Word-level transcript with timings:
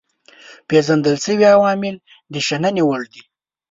پيژندل 0.67 1.15
شوي 1.25 1.45
عوامل 1.55 1.95
د 2.33 2.35
شنني 2.47 2.83
وړ 2.85 3.01
دي. 3.11 3.21